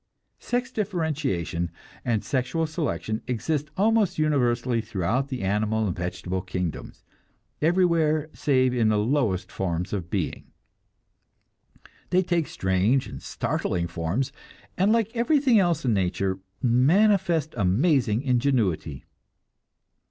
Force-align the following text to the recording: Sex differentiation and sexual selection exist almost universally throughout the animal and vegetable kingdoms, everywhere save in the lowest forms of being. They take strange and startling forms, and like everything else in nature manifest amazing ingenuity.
Sex 0.39 0.71
differentiation 0.71 1.69
and 2.03 2.23
sexual 2.25 2.65
selection 2.65 3.21
exist 3.27 3.69
almost 3.77 4.17
universally 4.17 4.81
throughout 4.81 5.27
the 5.27 5.43
animal 5.43 5.85
and 5.85 5.95
vegetable 5.95 6.41
kingdoms, 6.41 7.03
everywhere 7.61 8.27
save 8.33 8.73
in 8.73 8.89
the 8.89 8.97
lowest 8.97 9.51
forms 9.51 9.93
of 9.93 10.09
being. 10.09 10.45
They 12.09 12.23
take 12.23 12.47
strange 12.47 13.05
and 13.05 13.21
startling 13.21 13.85
forms, 13.87 14.31
and 14.75 14.91
like 14.91 15.15
everything 15.15 15.59
else 15.59 15.85
in 15.85 15.93
nature 15.93 16.39
manifest 16.63 17.53
amazing 17.55 18.23
ingenuity. 18.23 19.05